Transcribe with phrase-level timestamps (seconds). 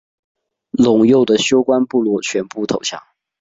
[0.79, 2.99] 陇右的休官部落全部投降。